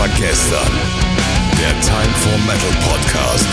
[0.00, 0.72] war gestern.
[1.60, 3.46] Der Time for Metal Podcast.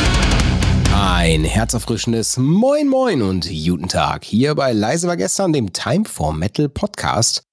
[0.95, 6.31] Ein herzerfrischendes Moin Moin und guten Tag hier bei Leise war gestern, dem Time for
[6.31, 7.43] Metal Podcast.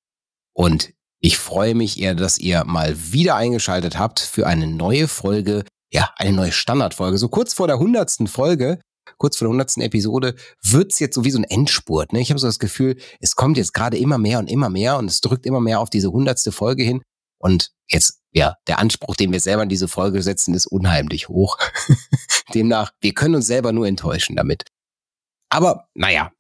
[0.53, 5.65] Und ich freue mich eher, dass ihr mal wieder eingeschaltet habt für eine neue Folge,
[5.93, 7.19] ja, eine neue Standardfolge.
[7.19, 8.79] So kurz vor der hundertsten Folge,
[9.19, 12.13] kurz vor der hundertsten Episode, wird's jetzt so wie so ein Endspurt.
[12.13, 12.21] Ne?
[12.21, 15.07] Ich habe so das Gefühl, es kommt jetzt gerade immer mehr und immer mehr und
[15.07, 17.03] es drückt immer mehr auf diese hundertste Folge hin.
[17.45, 21.59] Und jetzt, ja, der Anspruch, den wir selber in diese Folge setzen, ist unheimlich hoch.
[22.55, 24.65] Demnach, wir können uns selber nur enttäuschen damit.
[25.51, 26.33] Aber naja,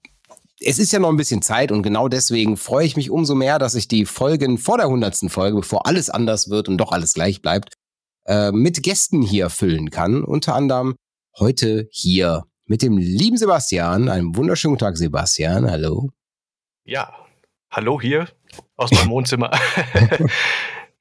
[0.60, 3.59] es ist ja noch ein bisschen Zeit und genau deswegen freue ich mich umso mehr,
[3.59, 7.12] dass ich die Folgen vor der hundertsten Folge, bevor alles anders wird und doch alles
[7.12, 7.74] gleich bleibt,
[8.26, 10.24] äh, mit Gästen hier füllen kann.
[10.24, 10.96] Unter anderem
[11.38, 14.09] heute hier mit dem lieben Sebastian.
[14.09, 15.70] Einen wunderschönen Tag, Sebastian.
[15.70, 16.09] Hallo.
[16.86, 17.14] Ja,
[17.70, 18.26] hallo hier
[18.76, 19.50] aus meinem Wohnzimmer.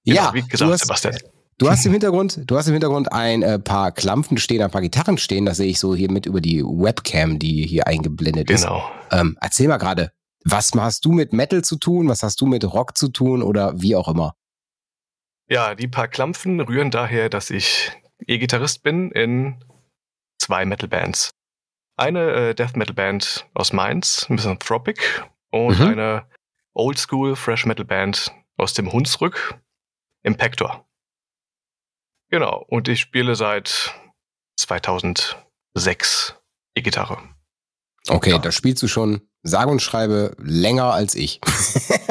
[0.05, 1.17] Genau, ja, wie gesagt, du hast, Sebastian.
[1.57, 4.81] Du hast im Hintergrund, du hast im Hintergrund ein äh, paar Klampfen stehen, ein paar
[4.81, 5.45] Gitarren stehen.
[5.45, 8.63] Das sehe ich so hier mit über die Webcam, die hier eingeblendet ist.
[8.63, 8.83] Genau.
[9.11, 10.11] Ähm, erzähl mal gerade,
[10.43, 12.09] was hast du mit Metal zu tun?
[12.09, 14.35] Was hast du mit Rock zu tun oder wie auch immer?
[15.47, 17.91] Ja, die paar Klampfen rühren daher, dass ich
[18.25, 19.63] E-Gitarrist bin in
[20.39, 21.31] zwei Metal-Bands.
[21.95, 24.99] Eine äh, Death Metal-Band aus Mainz, Misanthropic,
[25.51, 25.87] und Mhm.
[25.87, 26.25] eine
[26.73, 29.59] Oldschool Fresh Metal-Band aus dem Hunsrück,
[30.23, 30.85] Impactor.
[32.29, 33.93] Genau, und ich spiele seit
[34.59, 36.35] 2006
[36.75, 37.19] E-Gitarre.
[38.07, 38.39] Okay, Ja.
[38.39, 41.39] da spielst du schon sage und schreibe länger als ich.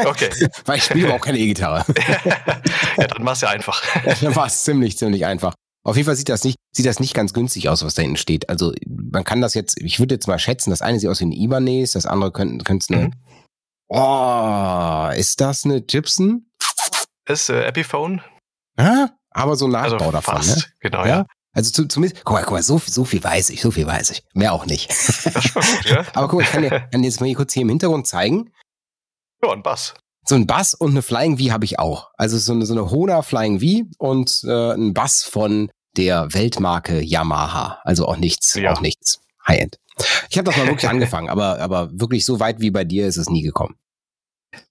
[0.05, 0.31] Okay,
[0.65, 1.85] Weil ich spiele überhaupt keine E-Gitarre.
[2.97, 3.83] ja, dann war es ja einfach.
[4.21, 5.55] Dann war es ziemlich, ziemlich einfach.
[5.85, 8.17] Auf jeden Fall sieht das nicht, sieht das nicht ganz günstig aus, was da hinten
[8.17, 8.49] steht.
[8.49, 11.27] Also man kann das jetzt, ich würde jetzt mal schätzen, das eine sieht aus wie
[11.27, 13.09] ein Ibanez, das andere könnte könnte es eine.
[13.09, 13.13] Mhm.
[13.89, 16.51] Oh, ist das eine Gibson?
[17.27, 18.21] Ist äh, Epiphone,
[18.79, 20.65] Ja, aber so ein also Nachbau davon, fast, ne?
[20.81, 21.09] genau, Ja.
[21.09, 21.27] ja.
[21.55, 24.11] Also zu, zumindest, guck mal, guck mal, so, so viel weiß ich, so viel weiß
[24.11, 24.23] ich.
[24.33, 24.89] Mehr auch nicht.
[24.89, 26.05] Das ist gut, ja.
[26.15, 28.07] Aber guck mal, ich kann dir, kann dir jetzt mal hier kurz hier im Hintergrund
[28.07, 28.51] zeigen.
[29.45, 29.93] Ja, ein Bass.
[30.25, 32.11] So ein Bass und eine Flying V habe ich auch.
[32.17, 37.03] Also so eine, so eine Hona Flying V und äh, ein Bass von der Weltmarke
[37.03, 37.81] Yamaha.
[37.85, 38.73] Also auch nichts, Ja.
[38.73, 39.21] auch nichts.
[39.47, 39.77] High-End.
[40.31, 43.19] Ich habe das mal wirklich angefangen, aber, aber wirklich so weit wie bei dir ist
[43.19, 43.75] es nie gekommen.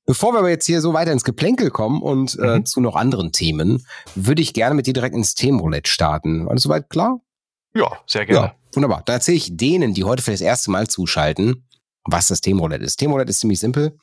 [0.06, 2.66] Bevor wir aber jetzt hier so weiter ins Geplänkel kommen und äh, Mhm.
[2.66, 6.48] zu noch anderen Themen, würde ich gerne mit dir direkt ins Themenroulette starten.
[6.48, 7.22] Alles soweit klar?
[7.74, 8.48] Ja, sehr gerne.
[8.48, 9.04] Ja, wunderbar.
[9.06, 11.68] Da erzähle ich denen, die heute für das erste Mal zuschalten,
[12.04, 12.98] was das Themenroulette ist.
[12.98, 13.98] Themenroulette ist ziemlich simpel.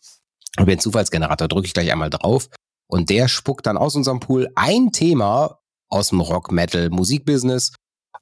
[0.56, 2.48] Über den Zufallsgenerator drücke ich gleich einmal drauf
[2.88, 5.58] und der spuckt dann aus unserem Pool ein Thema
[5.90, 7.72] aus dem Rock, Metal, Musikbusiness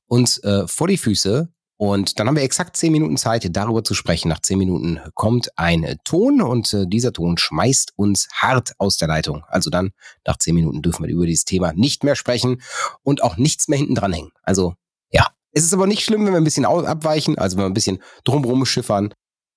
[0.08, 1.48] uns äh, vor die Füße.
[1.78, 4.28] Und dann haben wir exakt zehn Minuten Zeit, darüber zu sprechen.
[4.28, 9.08] Nach zehn Minuten kommt ein Ton und äh, dieser Ton schmeißt uns hart aus der
[9.08, 9.44] Leitung.
[9.48, 9.92] Also dann,
[10.26, 12.62] nach zehn Minuten dürfen wir über dieses Thema nicht mehr sprechen
[13.02, 14.30] und auch nichts mehr hinten dran hängen.
[14.42, 14.74] Also
[15.10, 17.74] ja, es ist aber nicht schlimm, wenn wir ein bisschen abweichen, also wenn wir ein
[17.74, 19.12] bisschen drumrum schiffern.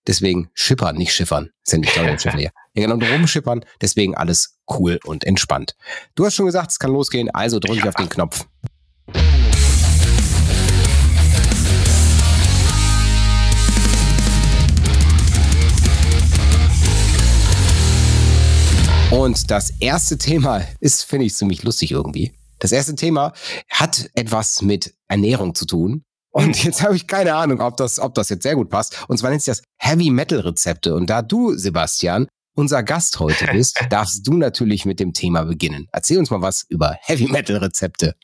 [0.08, 1.52] Deswegen schippern, nicht schiffern.
[1.66, 2.52] Ist ja nicht toll, hier.
[2.76, 3.66] Ja, genau, drum schippern.
[3.82, 5.76] Deswegen alles cool und entspannt.
[6.16, 8.46] Du hast schon gesagt, es kann losgehen, also drücke ich auf den Knopf.
[19.20, 22.32] Und das erste Thema ist, finde ich, ziemlich lustig irgendwie.
[22.60, 23.34] Das erste Thema
[23.70, 26.06] hat etwas mit Ernährung zu tun.
[26.32, 29.04] Und jetzt habe ich keine Ahnung, ob das, ob das jetzt sehr gut passt.
[29.10, 30.96] Und zwar nennt sich das Heavy Metal Rezepte.
[30.96, 35.90] Und da du, Sebastian, unser Gast heute bist, darfst du natürlich mit dem Thema beginnen.
[35.92, 38.16] Erzähl uns mal was über Heavy Metal Rezepte.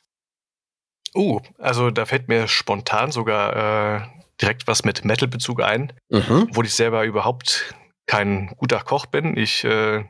[1.14, 4.08] Uh, also da fällt mir spontan sogar äh,
[4.42, 6.48] direkt was mit Metal-Bezug ein, Mhm.
[6.52, 7.76] obwohl ich selber überhaupt
[8.06, 9.36] kein guter Koch bin.
[9.36, 10.06] Ich äh,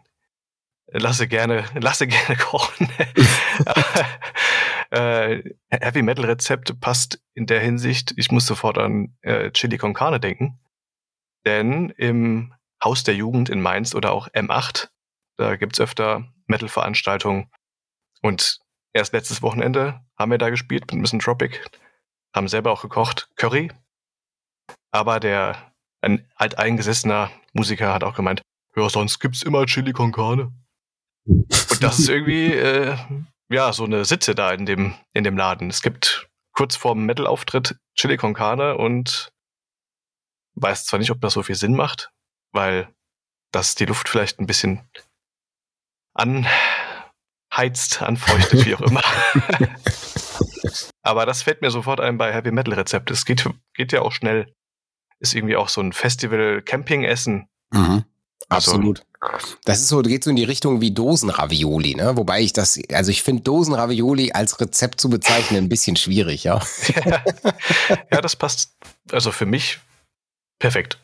[1.00, 2.90] lasse gerne, lasse gerne kochen.
[4.92, 9.94] äh, Heavy Metal Rezept passt in der Hinsicht, ich muss sofort an äh, Chili con
[9.94, 10.60] Carne denken.
[11.46, 14.90] Denn im Haus der Jugend in Mainz oder auch M8,
[15.38, 17.52] da gibt's öfter Metal-Veranstaltungen.
[18.22, 18.60] Und
[18.94, 21.64] erst letztes Wochenende haben wir da gespielt mit Miss Tropic,
[22.36, 23.72] haben selber auch gekocht, Curry.
[24.92, 28.42] Aber der ein alteingesessener Musiker hat auch gemeint,
[28.76, 30.52] ja, sonst gibt's immer Chili con Carne.
[31.26, 32.98] Und das ist irgendwie, äh,
[33.50, 35.70] ja, so eine Sitze da in dem, in dem Laden.
[35.70, 39.32] Es gibt kurz vorm Metal-Auftritt Chili con Carne und
[40.56, 42.12] weiß zwar nicht, ob das so viel Sinn macht,
[42.52, 42.90] weil
[43.52, 44.82] das die Luft vielleicht ein bisschen
[46.14, 49.02] anheizt, anfeuchtet, wie auch immer.
[51.02, 53.12] Aber das fällt mir sofort ein bei Heavy Metal Rezept.
[53.12, 54.54] Es geht, geht ja auch schnell.
[55.20, 57.48] Ist irgendwie auch so ein Festival Camping Essen.
[57.72, 58.06] Mhm.
[58.50, 59.06] Also Absolut.
[59.66, 62.18] Das ist so, geht so in die Richtung wie Dosenravioli, ne?
[62.18, 66.62] Wobei ich das, also ich finde Dosenravioli als Rezept zu bezeichnen ein bisschen schwierig, ja.
[68.12, 68.76] ja, das passt,
[69.12, 69.80] also für mich
[70.60, 71.00] perfekt.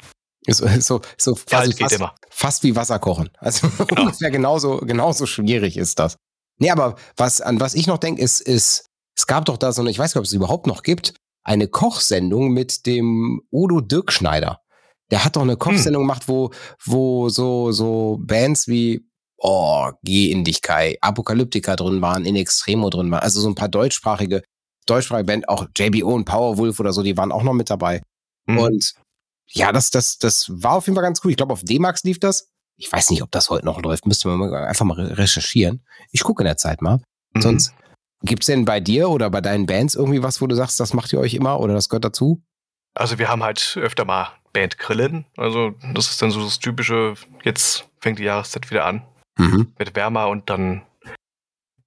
[0.47, 3.29] So, so, so ja, fast, fast, wie Wasser kochen.
[3.37, 4.01] Also genau.
[4.05, 6.17] ungefähr genauso, genauso schwierig ist das.
[6.57, 8.85] Nee, aber was, an was ich noch denke, ist, ist,
[9.15, 11.13] es gab doch da so eine, ich weiß gar nicht, ob es überhaupt noch gibt,
[11.43, 14.61] eine Kochsendung mit dem Udo Dirkschneider.
[15.11, 15.59] Der hat doch eine hm.
[15.59, 16.07] Kochsendung hm.
[16.07, 16.51] gemacht, wo,
[16.85, 19.05] wo so, so Bands wie
[19.43, 23.55] Oh, Geh in dich, Kai, Apokalyptika drin waren, In Extremo drin waren, also so ein
[23.55, 24.43] paar deutschsprachige,
[24.85, 28.03] deutschsprachige Band, auch JBO und Powerwolf oder so, die waren auch noch mit dabei.
[28.47, 28.59] Hm.
[28.59, 28.93] Und
[29.47, 31.31] ja, das, das, das war auf jeden Fall ganz cool.
[31.31, 32.49] Ich glaube, auf D-Max lief das.
[32.77, 34.05] Ich weiß nicht, ob das heute noch läuft.
[34.05, 35.83] Müsste man einfach mal recherchieren.
[36.11, 37.01] Ich gucke in der Zeit mal.
[37.33, 37.41] Mhm.
[37.41, 37.73] Sonst
[38.21, 41.11] gibt's denn bei dir oder bei deinen Bands irgendwie was, wo du sagst, das macht
[41.13, 42.43] ihr euch immer oder das gehört dazu?
[42.93, 45.25] Also wir haben halt öfter mal Band Grillen.
[45.37, 49.05] Also das ist dann so das typische, jetzt fängt die Jahreszeit wieder an.
[49.37, 49.73] Mhm.
[49.77, 50.83] Wird wärmer und dann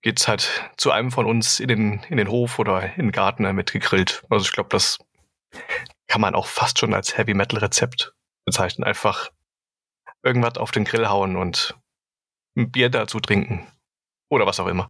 [0.02, 3.44] geht's halt zu einem von uns in den, in den Hof oder in den Garten
[3.44, 4.22] damit gegrillt.
[4.28, 4.98] Also ich glaube, das
[6.06, 8.14] kann man auch fast schon als Heavy Metal Rezept
[8.44, 8.84] bezeichnen.
[8.84, 9.30] Einfach
[10.22, 11.74] irgendwas auf den Grill hauen und
[12.56, 13.66] ein Bier dazu trinken.
[14.30, 14.88] Oder was auch immer.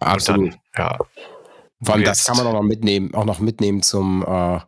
[0.00, 0.52] Absolut.
[0.52, 0.98] Dann, ja.
[1.82, 4.60] Vor allem das kann man auch noch mitnehmen, auch noch mitnehmen zum, äh,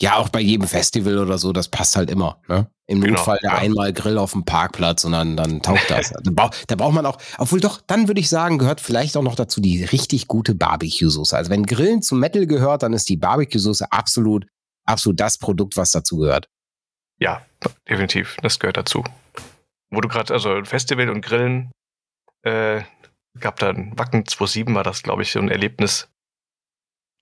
[0.00, 2.40] ja, auch bei jedem Festival oder so, das passt halt immer.
[2.48, 2.70] Ne?
[2.86, 3.58] Im genau, Notfall der ja.
[3.58, 6.10] einmal Grill auf dem Parkplatz und dann, dann taucht das.
[6.22, 9.22] da, braucht, da braucht man auch, obwohl doch, dann würde ich sagen, gehört vielleicht auch
[9.22, 11.36] noch dazu die richtig gute Barbecue-Soße.
[11.36, 14.46] Also wenn Grillen zum Metal gehört, dann ist die Barbecue-Soße absolut,
[14.86, 16.48] absolut das Produkt, was dazu gehört.
[17.18, 17.42] Ja,
[17.88, 19.04] definitiv, das gehört dazu.
[19.90, 21.70] Wo du gerade, also Festival und Grillen,
[22.42, 22.82] äh,
[23.38, 26.08] gab dann Wacken 27 war das, glaube ich, so ein Erlebnis.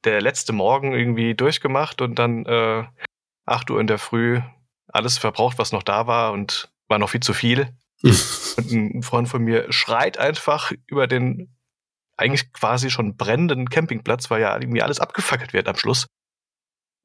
[0.05, 2.85] Der letzte Morgen irgendwie durchgemacht und dann äh,
[3.47, 4.41] 8 Uhr in der Früh
[4.87, 7.77] alles verbraucht, was noch da war und war noch viel zu viel.
[8.03, 11.55] und ein Freund von mir schreit einfach über den
[12.17, 16.07] eigentlich quasi schon brennenden Campingplatz, weil ja irgendwie alles abgefackelt wird am Schluss.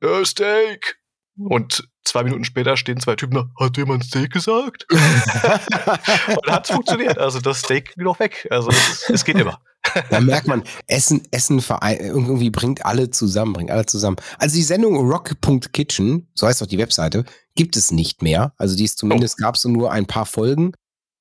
[0.01, 0.99] Ja, Steak!
[1.37, 4.85] Und zwei Minuten später stehen zwei Typen da, hat jemand Steak gesagt?
[4.91, 7.17] und hat es funktioniert.
[7.17, 8.47] Also das Steak geht auch weg.
[8.49, 9.59] Also es, es geht immer.
[10.09, 14.15] Da merkt man, Essen, Essen irgendwie bringt alle zusammen, bringt alle zusammen.
[14.39, 18.53] Also die Sendung rock.kitchen, so heißt auch die Webseite, gibt es nicht mehr.
[18.57, 19.43] Also die ist zumindest, oh.
[19.43, 20.71] gab es nur ein paar Folgen.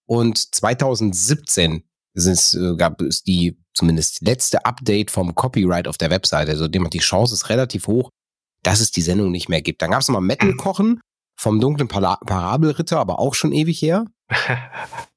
[0.06, 1.82] Und 2017
[2.14, 6.52] ist, äh, gab es die zumindest letzte Update vom Copyright auf der Webseite.
[6.52, 8.10] Also die Chance ist relativ hoch,
[8.62, 9.82] dass es die Sendung nicht mehr gibt.
[9.82, 11.00] Dann gab es nochmal Metal kochen
[11.38, 14.06] vom dunklen Para Parabelritter, aber auch schon ewig her.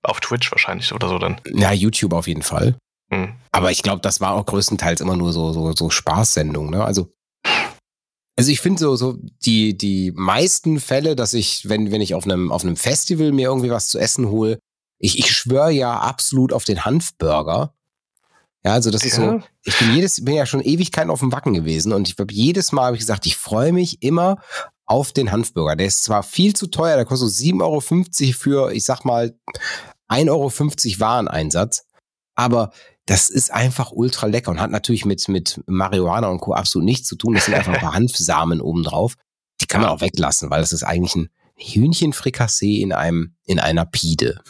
[0.03, 1.39] auf Twitch wahrscheinlich oder so dann.
[1.53, 2.77] Ja, YouTube auf jeden Fall.
[3.09, 3.33] Mhm.
[3.51, 6.83] Aber ich glaube, das war auch größtenteils immer nur so, so, so Spaßsendung, ne?
[6.83, 7.13] Also,
[8.37, 12.25] also ich finde so, so die, die meisten Fälle, dass ich, wenn, wenn ich auf
[12.25, 14.59] einem, auf einem Festival mir irgendwie was zu essen hole,
[14.99, 17.74] ich, ich schwöre ja absolut auf den Hanfburger.
[18.65, 21.53] Ja, also das ist so, ich bin jedes, bin ja schon Ewigkeiten auf dem Wacken
[21.53, 24.37] gewesen und ich habe jedes Mal habe ich gesagt, ich freue mich immer
[24.87, 25.75] auf den Hanfburger.
[25.75, 29.37] Der ist zwar viel zu teuer, der kostet so 7,50 Euro für, ich sag mal,
[30.09, 30.51] 1,50 Euro
[30.99, 31.85] Wareneinsatz,
[32.33, 32.71] aber
[33.05, 36.53] das ist einfach ultra lecker und hat natürlich mit, mit Marihuana und Co.
[36.53, 37.35] absolut nichts zu tun.
[37.35, 39.13] Das sind einfach ein paar Hanfsamen obendrauf.
[39.61, 43.85] Die kann man auch weglassen, weil das ist eigentlich ein Hühnchenfrikassee in einem, in einer
[43.85, 44.41] Pide.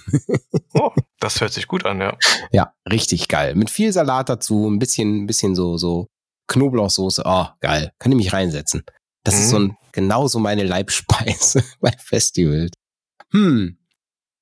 [0.73, 2.17] oh, das hört sich gut an, ja.
[2.51, 3.55] Ja, richtig geil.
[3.55, 6.07] Mit viel Salat dazu, ein bisschen, ein bisschen so, so
[6.47, 7.23] Knoblauchsoße.
[7.25, 7.91] Oh, geil.
[7.99, 8.83] Kann ich mich reinsetzen.
[9.23, 9.41] Das mhm.
[9.41, 12.71] ist so ein, genauso meine Leibspeise bei Festivals.
[13.31, 13.77] Hm.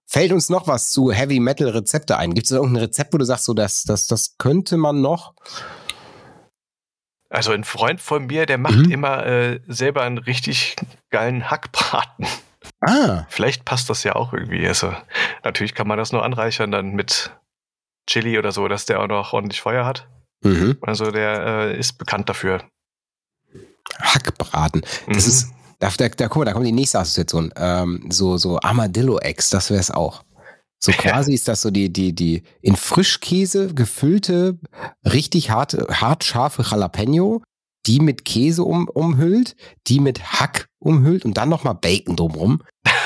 [0.05, 2.34] Fällt uns noch was zu Heavy Metal Rezepte ein?
[2.34, 5.34] Gibt es irgendein Rezept, wo du sagst, so, das, das, das könnte man noch?
[7.29, 8.91] Also ein Freund von mir, der macht mhm.
[8.91, 10.75] immer äh, selber einen richtig
[11.10, 12.27] geilen Hackbraten.
[12.85, 13.25] Ah.
[13.29, 14.67] Vielleicht passt das ja auch irgendwie.
[14.67, 14.93] Also
[15.43, 17.31] natürlich kann man das nur anreichern dann mit
[18.07, 20.07] Chili oder so, dass der auch noch ordentlich Feuer hat.
[20.43, 20.77] Mhm.
[20.81, 22.63] Also der äh, ist bekannt dafür.
[23.99, 24.81] Hackbraten.
[25.07, 25.31] Das mhm.
[25.31, 27.53] ist, da, da, da, guck mal, da kommt die nächste Assoziation.
[27.55, 30.23] Ähm, so, so Armadillo-Eggs, das wäre es auch.
[30.79, 31.35] So quasi ja.
[31.35, 34.59] ist das so die, die, die in Frischkäse gefüllte,
[35.05, 37.41] richtig harte, hart scharfe Jalapeno,
[37.85, 39.55] die mit Käse um, umhüllt,
[39.87, 42.61] die mit Hack umhüllt und dann nochmal Bacon drumrum.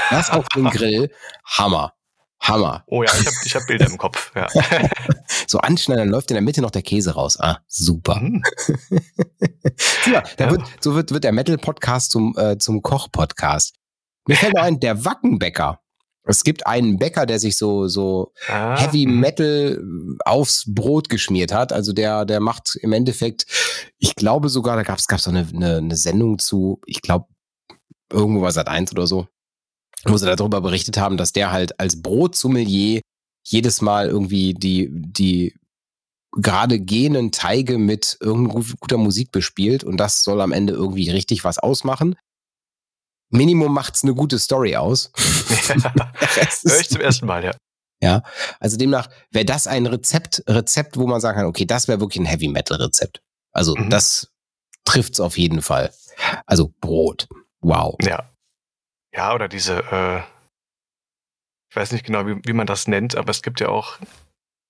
[0.10, 1.12] Das auf dem Grill.
[1.46, 1.94] Hammer.
[2.40, 2.84] Hammer.
[2.88, 4.32] Oh ja, ich habe ich hab Bilder im Kopf.
[4.36, 4.48] Ja.
[5.48, 7.40] so anschneiden, dann läuft in der Mitte noch der Käse raus.
[7.40, 8.20] Ah, super.
[8.20, 8.44] Mhm.
[10.12, 10.52] ja, ja.
[10.52, 13.76] Wird, so wird, wird der Metal-Podcast zum, äh, zum Koch-Podcast.
[14.28, 15.80] Mir fällt noch ein, der Wackenbäcker.
[16.28, 19.20] Es gibt einen Bäcker, der sich so, so ah, Heavy mhm.
[19.20, 19.82] Metal
[20.26, 21.72] aufs Brot geschmiert hat.
[21.72, 23.46] Also der, der macht im Endeffekt,
[23.98, 27.28] ich glaube sogar, da gab es so eine, eine, eine Sendung zu, ich glaube,
[28.12, 29.28] irgendwo war Sat 1 oder so.
[30.06, 33.02] Wo sie darüber berichtet haben, dass der halt als Brotsommelier
[33.44, 35.56] jedes Mal irgendwie die, die
[36.34, 41.44] gerade gehenden Teige mit irgendeiner guter Musik bespielt und das soll am Ende irgendwie richtig
[41.44, 42.16] was ausmachen.
[43.30, 45.12] Minimum macht's eine gute Story aus.
[45.68, 46.12] Ja,
[46.66, 47.52] Hör ich zum ersten Mal, ja.
[48.02, 48.22] Ja,
[48.60, 52.22] also demnach wäre das ein Rezept, Rezept, wo man sagen kann, okay, das wäre wirklich
[52.22, 53.22] ein Heavy Metal Rezept.
[53.52, 53.90] Also Mhm.
[53.90, 54.30] das
[54.86, 55.92] trifft's auf jeden Fall.
[56.46, 57.28] Also Brot.
[57.62, 57.96] Wow.
[58.02, 58.30] Ja.
[59.18, 60.20] Ja, oder diese, äh,
[61.70, 63.98] ich weiß nicht genau, wie, wie man das nennt, aber es gibt ja auch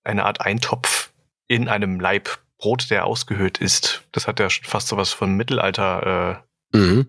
[0.06, 1.12] eine Art Eintopf
[1.50, 4.04] in einem Laib Brot, der ausgehöhlt ist.
[4.14, 6.42] Das hat ja fast sowas von Mittelalter
[6.74, 7.08] äh, Mhm.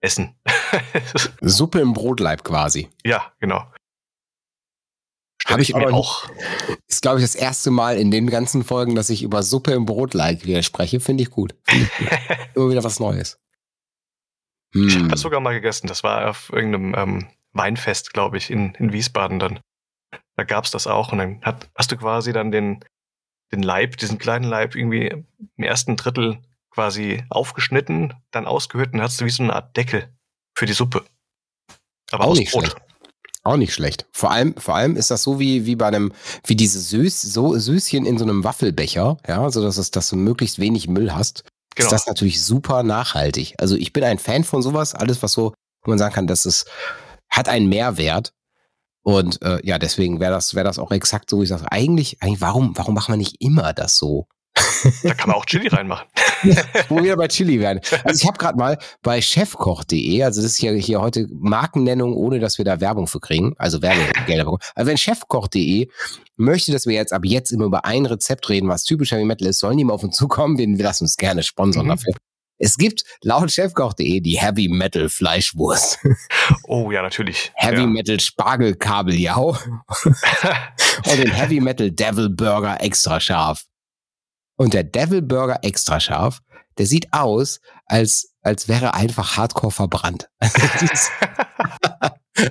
[0.00, 0.34] Essen.
[1.40, 2.88] Suppe im Brotleib quasi.
[3.04, 3.66] ja, genau.
[5.42, 6.28] Stell Hab ich mir aber auch.
[6.88, 9.86] Ist, glaube ich, das erste Mal in den ganzen Folgen, dass ich über Suppe im
[9.86, 10.98] Brotleib wieder spreche.
[10.98, 11.54] Finde ich gut.
[11.64, 12.18] Finde ich gut.
[12.54, 13.38] Immer wieder was Neues.
[14.74, 15.00] Ich Hm.
[15.02, 15.86] habe das sogar mal gegessen.
[15.86, 19.60] Das war auf irgendeinem ähm, Weinfest, glaube ich, in, in Wiesbaden dann.
[20.36, 21.12] Da gab's das auch.
[21.12, 22.84] Und dann hat, hast du quasi dann den,
[23.52, 25.06] den Leib, diesen kleinen Leib, irgendwie
[25.56, 26.38] im ersten Drittel
[26.70, 30.10] quasi aufgeschnitten, dann ausgehöhlt und hast du wie so eine Art Deckel
[30.54, 31.04] für die Suppe.
[32.10, 32.66] Aber Auch aus nicht Brot.
[32.66, 32.76] schlecht.
[33.44, 34.06] Auch nicht schlecht.
[34.12, 36.12] Vor allem, vor allem ist das so wie, wie bei einem,
[36.44, 40.16] wie diese Süß, so Süßchen in so einem Waffelbecher, ja, so dass es, dass du
[40.16, 41.44] möglichst wenig Müll hast.
[41.76, 41.86] Genau.
[41.86, 43.54] Ist das natürlich super nachhaltig.
[43.58, 45.52] Also ich bin ein Fan von sowas, alles was so,
[45.82, 46.66] wo man sagen kann, das ist,
[47.28, 48.32] hat einen Mehrwert.
[49.02, 52.20] Und äh, ja, deswegen wäre das, wäre das auch exakt so, wie ich sage, eigentlich,
[52.22, 54.26] eigentlich, warum, warum machen wir nicht immer das so?
[55.02, 56.08] Da kann man auch Chili reinmachen.
[56.88, 57.80] Wo wir bei Chili werden.
[58.04, 62.38] Also ich habe gerade mal bei chefkoch.de, also das ist hier, hier heute Markennennung, ohne
[62.40, 64.62] dass wir da Werbung für kriegen, also Werbegelder bekommen.
[64.74, 65.88] Also wenn chefkoch.de
[66.36, 69.48] möchte, dass wir jetzt ab jetzt immer über ein Rezept reden, was typisch Heavy Metal
[69.48, 71.90] ist, sollen die mal auf uns zukommen, wir lassen uns gerne sponsern Mhm.
[71.90, 72.14] dafür.
[72.58, 75.98] Es gibt laut chefkoch.de die Heavy Metal Fleischwurst,
[76.66, 77.52] Oh ja, natürlich.
[77.54, 77.86] Heavy ja.
[77.86, 79.56] Metal Spargelkabeljau
[81.04, 83.64] und den Heavy Metal Devil Burger extra scharf.
[84.56, 86.40] Und der Devil Burger extra scharf,
[86.78, 90.28] der sieht aus, als, als wäre einfach hardcore verbrannt.
[92.38, 92.50] Also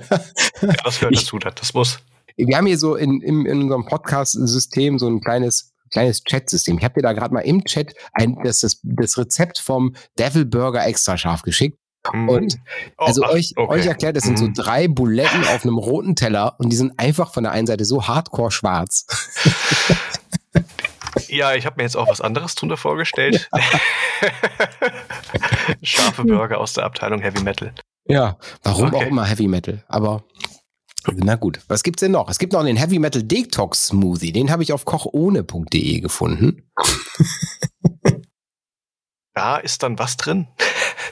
[0.62, 1.38] ja, das gehört dazu.
[1.38, 1.98] Das, das muss.
[2.36, 6.78] Wir haben hier so in, in, in unserem Podcast-System so ein kleines, kleines Chat-System.
[6.78, 10.44] Ich habe dir da gerade mal im Chat ein, das, das, das Rezept vom Devil
[10.44, 11.78] Burger extra scharf geschickt.
[12.12, 12.28] Mhm.
[12.28, 12.56] Und
[12.98, 13.72] Oh, also euch, okay.
[13.72, 14.54] euch erklärt, das sind so Mhm.
[14.54, 18.06] drei Buletten auf einem roten Teller und die sind einfach von der einen Seite so
[18.08, 19.06] hardcore schwarz.
[21.28, 23.48] Ja, ich habe mir jetzt auch was anderes drunter vorgestellt.
[25.82, 27.72] Scharfe Burger aus der Abteilung Heavy Metal.
[28.06, 28.96] Ja, warum Okay.
[28.96, 29.84] auch immer Heavy Metal.
[29.88, 30.24] Aber
[31.14, 32.28] na gut, was gibt's denn noch?
[32.28, 34.32] Es gibt noch den Heavy Metal Detox Smoothie.
[34.32, 36.68] Den habe ich auf kochohne.de gefunden.
[39.34, 40.48] Da ist dann was drin.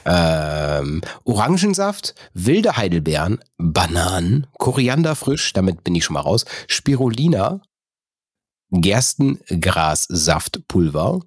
[0.03, 7.61] Ähm, Orangensaft, wilde Heidelbeeren, Bananen, Koriander frisch, damit bin ich schon mal raus, Spirulina,
[8.81, 11.21] Gerstengrassaftpulver.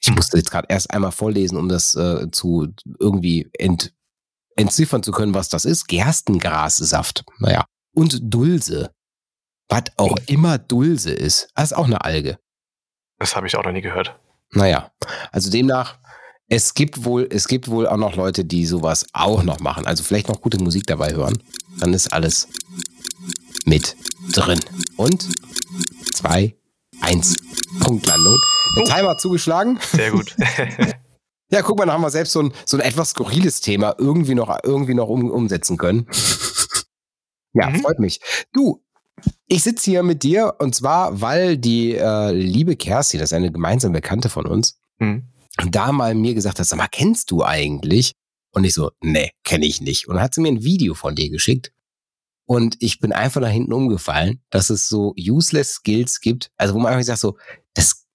[0.00, 3.94] Ich musste jetzt gerade erst einmal vorlesen, um das äh, zu irgendwie ent,
[4.56, 5.88] entziffern zu können, was das ist.
[5.88, 7.24] Gerstengrassaft.
[7.38, 7.64] Naja.
[7.94, 8.90] Und Dulse.
[9.68, 11.48] Was auch immer Dulse ist.
[11.54, 12.38] Das ist auch eine Alge.
[13.18, 14.14] Das habe ich auch noch nie gehört.
[14.52, 14.92] Naja,
[15.32, 15.98] also demnach,
[16.48, 19.86] es gibt wohl, es gibt wohl auch noch Leute, die sowas auch noch machen.
[19.86, 21.42] Also vielleicht noch gute Musik dabei hören.
[21.80, 22.48] Dann ist alles
[23.64, 23.96] mit
[24.32, 24.60] drin.
[24.96, 25.26] Und
[26.14, 26.54] zwei,
[27.00, 27.36] eins,
[27.80, 28.36] Punktlandung.
[28.76, 28.86] Der Oh.
[28.86, 29.78] Timer zugeschlagen.
[29.92, 30.34] Sehr gut.
[31.48, 34.34] Ja, guck mal, da haben wir selbst so ein, so ein etwas skurriles Thema irgendwie
[34.34, 36.08] noch, irgendwie noch um, umsetzen können.
[37.54, 37.82] ja, Mhm.
[37.82, 38.18] freut mich.
[38.52, 38.82] Du,
[39.46, 43.52] ich sitze hier mit dir und zwar, weil die äh, liebe Kerstin, das ist eine
[43.52, 45.22] gemeinsame Bekannte von uns, Hm.
[45.70, 48.10] da mal mir gesagt hat, sag mal, kennst du eigentlich?
[48.52, 50.08] Und ich so, nee, kenne ich nicht.
[50.08, 51.70] Und dann hat sie mir ein Video von dir geschickt.
[52.46, 56.50] Und ich bin einfach nach hinten umgefallen, dass es so useless Skills gibt.
[56.56, 57.36] Also wo man einfach sagt so,
[57.74, 58.06] das,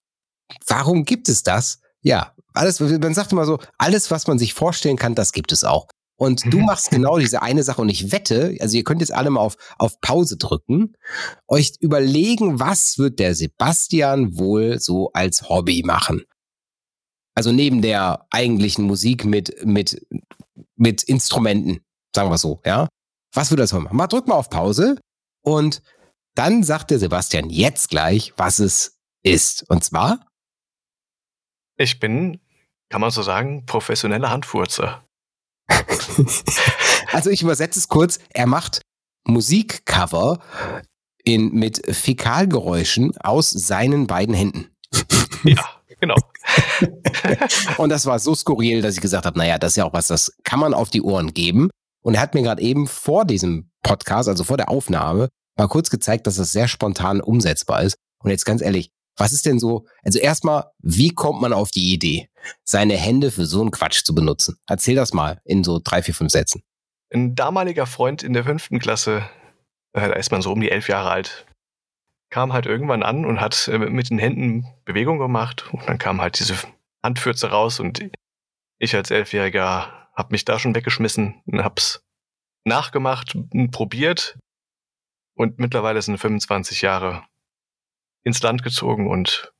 [0.66, 1.82] warum gibt es das?
[2.02, 5.64] Ja, alles, man sagt immer so, alles, was man sich vorstellen kann, das gibt es
[5.64, 5.88] auch.
[6.18, 9.30] Und du machst genau diese eine Sache und ich wette, also ihr könnt jetzt alle
[9.30, 10.94] mal auf, auf Pause drücken,
[11.48, 16.24] euch überlegen, was wird der Sebastian wohl so als Hobby machen?
[17.36, 20.06] Also neben der eigentlichen Musik mit, mit,
[20.76, 21.80] mit Instrumenten,
[22.16, 22.88] sagen wir so, ja.
[23.34, 23.96] Was würde das machen?
[23.96, 24.98] Mal drück mal auf Pause
[25.44, 25.82] und
[26.36, 29.70] dann sagt der Sebastian jetzt gleich, was es ist.
[29.70, 30.26] Und zwar,
[31.78, 32.40] Ich bin,
[32.90, 35.04] kann man so sagen, professioneller Handfurzer.
[37.12, 38.82] also ich übersetze es kurz, er macht
[39.26, 40.40] Musikcover
[41.24, 44.68] in, mit Fäkalgeräuschen aus seinen beiden Händen.
[45.44, 46.18] Ja, genau.
[47.78, 50.06] Und das war so skurril, dass ich gesagt habe, naja, das ist ja auch was,
[50.06, 51.72] das kann man auf die Ohren geben.
[52.02, 55.90] Und er hat mir gerade eben vor diesem Podcast, also vor der Aufnahme, mal kurz
[55.90, 57.96] gezeigt, dass das sehr spontan umsetzbar ist.
[58.24, 61.94] Und jetzt ganz ehrlich, was ist denn so, also erstmal, wie kommt man auf die
[61.94, 62.30] Idee,
[62.64, 64.58] seine Hände für so einen Quatsch zu benutzen?
[64.68, 66.64] Erzähl das mal in so drei, vier, fünf Sätzen.
[67.14, 69.30] Ein damaliger Freund in der fünften Klasse,
[69.94, 71.46] äh, da ist man so um die elf Jahre alt,
[72.30, 76.22] kam halt irgendwann an und hat äh, mit den Händen Bewegung gemacht und dann kam
[76.22, 76.56] halt diese
[77.04, 78.02] Handfürze raus und
[78.80, 82.04] ich als Elfjähriger hab mich da schon weggeschmissen und hab's
[82.66, 83.36] nachgemacht,
[83.72, 84.38] probiert
[85.36, 87.26] und mittlerweile sind 25 Jahre
[88.24, 89.52] ins Land gezogen und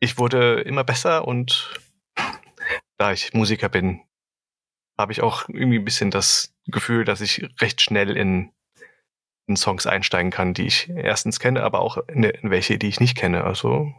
[0.00, 1.78] ich wurde immer besser und
[2.96, 4.02] da ich Musiker bin,
[4.98, 8.52] habe ich auch irgendwie ein bisschen das Gefühl, dass ich recht schnell in,
[9.46, 13.00] in Songs einsteigen kann, die ich erstens kenne, aber auch in, in welche, die ich
[13.00, 13.44] nicht kenne.
[13.44, 13.94] Also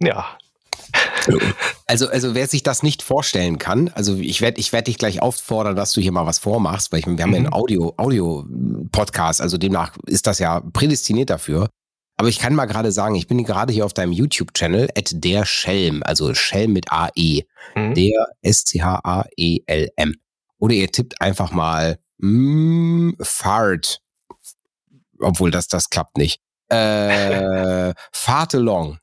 [0.00, 0.38] ja,
[1.86, 5.22] also, also wer sich das nicht vorstellen kann, also ich werde ich werd dich gleich
[5.22, 7.34] auffordern, dass du hier mal was vormachst, weil ich, wir haben mhm.
[7.34, 11.68] ja einen Audio, Audio-Podcast, also demnach ist das ja prädestiniert dafür.
[12.16, 15.44] Aber ich kann mal gerade sagen, ich bin gerade hier auf deinem YouTube-Channel, at der
[15.44, 17.42] Schelm, also Schelm mit AE,
[17.74, 17.94] mhm.
[17.94, 20.14] der S-C-H-A-E-L-M.
[20.58, 24.00] Oder ihr tippt einfach mal mm, Fart,
[25.18, 26.43] obwohl das, das klappt nicht
[26.74, 28.98] äh, Fart along.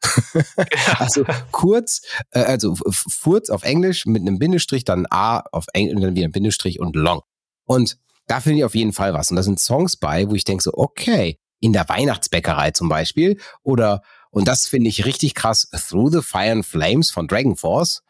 [1.00, 2.02] also kurz,
[2.32, 6.28] äh, also Furz auf Englisch mit einem Bindestrich, dann A auf Englisch und dann wieder
[6.28, 7.22] ein Bindestrich und long.
[7.66, 7.98] Und
[8.28, 9.30] da finde ich auf jeden Fall was.
[9.30, 13.40] Und da sind Songs bei, wo ich denke so, okay, in der Weihnachtsbäckerei zum Beispiel
[13.64, 14.02] oder
[14.32, 18.02] und das finde ich richtig krass, Through the Fire and Flames von Dragon Force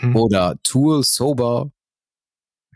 [0.00, 0.16] mhm.
[0.16, 1.70] oder Tool Sober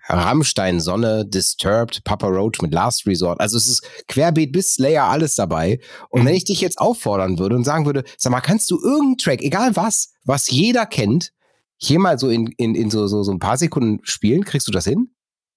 [0.09, 3.41] Rammstein, Sonne, Disturbed, Papa Roach mit Last Resort.
[3.41, 5.81] Also es ist querbeet bis Slayer alles dabei.
[6.11, 6.39] Und wenn mhm.
[6.39, 9.77] ich dich jetzt auffordern würde und sagen würde, sag mal, kannst du irgendeinen Track, egal
[9.77, 11.33] was, was jeder kennt,
[11.77, 14.73] hier mal so in, in, in so, so, so ein paar Sekunden spielen, kriegst du
[14.73, 15.11] das hin?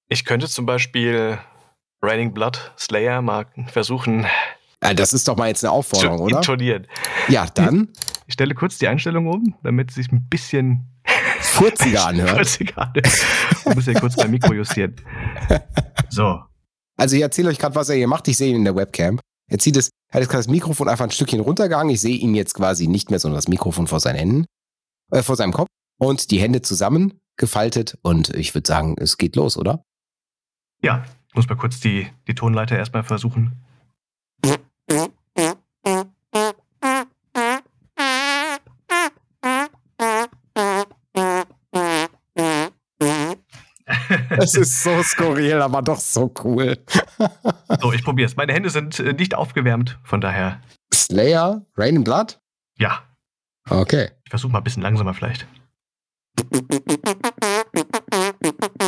[0.07, 1.37] Ich könnte zum Beispiel
[2.01, 4.25] Raining Blood, Slayer mal versuchen.
[4.83, 6.37] Ja, das ist doch mal jetzt eine Aufforderung, oder?
[6.37, 6.87] Intonieren.
[7.27, 7.89] Ja, dann.
[8.27, 10.94] Ich stelle kurz die Einstellung um, damit es sich ein bisschen
[11.55, 12.37] furziger anhört.
[12.37, 13.07] Furziger anhört.
[13.65, 14.95] Ich muss ja kurz mein Mikro justieren.
[16.09, 16.39] So.
[16.97, 18.27] Also ich erzähle euch gerade, was er hier macht.
[18.29, 19.19] Ich sehe ihn in der Webcam.
[19.49, 21.93] Er zieht es, er hat jetzt gerade das Mikrofon einfach ein Stückchen runtergegangen.
[21.93, 24.45] Ich sehe ihn jetzt quasi nicht mehr, sondern das Mikrofon vor seinen Händen,
[25.11, 25.67] äh, vor seinem Kopf
[25.99, 27.97] und die Hände zusammengefaltet.
[28.01, 29.83] Und ich würde sagen, es geht los, oder?
[30.81, 33.64] Ja, muss mal kurz die, die Tonleiter erstmal versuchen.
[44.37, 46.77] Es ist so skurril, aber doch so cool.
[47.81, 48.35] so, ich probier's.
[48.35, 50.61] Meine Hände sind äh, nicht aufgewärmt, von daher.
[50.93, 52.39] Slayer, Rain in Blood?
[52.77, 53.03] Ja.
[53.69, 54.11] Okay.
[54.23, 55.47] Ich versuche mal ein bisschen langsamer vielleicht.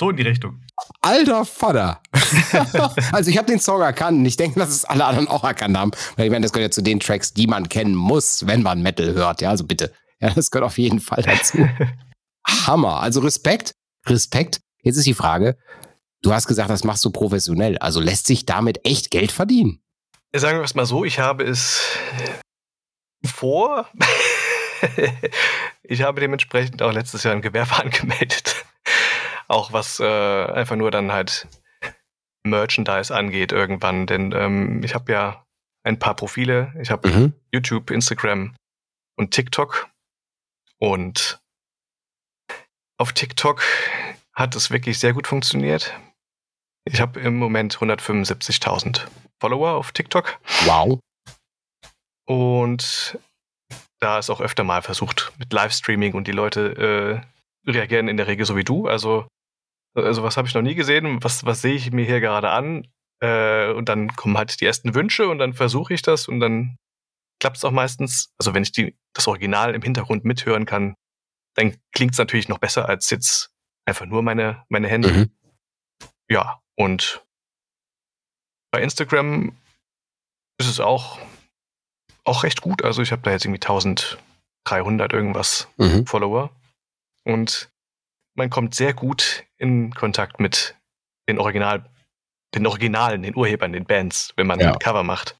[0.00, 0.60] die Richtung.
[1.00, 2.00] Alter Vater.
[3.12, 5.76] also ich habe den Song erkannt und ich denke, dass es alle anderen auch erkannt
[5.76, 5.90] haben.
[6.16, 8.80] Weil ich meine, das gehört ja zu den Tracks, die man kennen muss, wenn man
[8.80, 9.40] Metal hört.
[9.40, 9.92] Ja, also bitte.
[10.20, 11.68] Ja, das gehört auf jeden Fall dazu.
[12.66, 13.00] Hammer.
[13.00, 13.74] Also Respekt,
[14.06, 14.60] Respekt.
[14.82, 15.58] Jetzt ist die Frage,
[16.22, 17.76] du hast gesagt, das machst du professionell.
[17.78, 19.80] Also lässt sich damit echt Geld verdienen?
[20.34, 21.82] Sagen wir es mal so, ich habe es
[23.24, 23.88] vor.
[25.82, 28.57] ich habe dementsprechend auch letztes Jahr ein Gewerbe angemeldet.
[29.48, 31.48] Auch was äh, einfach nur dann halt
[32.44, 34.06] Merchandise angeht irgendwann.
[34.06, 35.44] Denn ähm, ich habe ja
[35.84, 36.72] ein paar Profile.
[36.80, 37.32] Ich habe mhm.
[37.52, 38.54] YouTube, Instagram
[39.16, 39.88] und TikTok.
[40.78, 41.40] Und
[42.98, 43.62] auf TikTok
[44.34, 45.98] hat es wirklich sehr gut funktioniert.
[46.84, 49.06] Ich habe im Moment 175.000
[49.40, 50.38] Follower auf TikTok.
[50.64, 50.98] Wow.
[52.26, 53.18] Und
[54.00, 57.22] da ist auch öfter mal versucht mit Livestreaming und die Leute
[57.66, 58.86] äh, reagieren in der Regel so wie du.
[58.86, 59.26] Also
[59.94, 62.86] also was habe ich noch nie gesehen, was, was sehe ich mir hier gerade an?
[63.20, 66.76] Äh, und dann kommen halt die ersten Wünsche und dann versuche ich das und dann
[67.40, 68.32] klappt es auch meistens.
[68.38, 70.94] Also wenn ich die, das Original im Hintergrund mithören kann,
[71.54, 73.50] dann klingt es natürlich noch besser als jetzt
[73.86, 75.12] einfach nur meine, meine Hände.
[75.12, 75.30] Mhm.
[76.30, 77.24] Ja, und
[78.70, 79.56] bei Instagram
[80.58, 81.18] ist es auch,
[82.24, 82.84] auch recht gut.
[82.84, 86.06] Also ich habe da jetzt irgendwie 1300 irgendwas mhm.
[86.06, 86.50] Follower.
[87.24, 87.70] Und
[88.38, 90.76] man kommt sehr gut in Kontakt mit
[91.28, 91.84] den Original,
[92.54, 94.72] den Originalen, den Urhebern, den Bands, wenn man ja.
[94.72, 95.38] ein Cover macht.